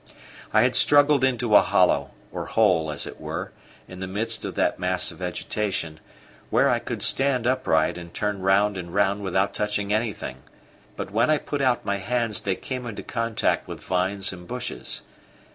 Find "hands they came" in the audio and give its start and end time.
11.97-12.87